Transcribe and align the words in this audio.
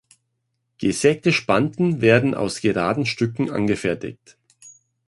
Gesägte 0.79 1.31
Spanten 1.31 2.01
werden 2.01 2.33
aus 2.33 2.59
geraden 2.59 3.05
Stücken 3.05 3.51
angefertigt. 3.51 4.35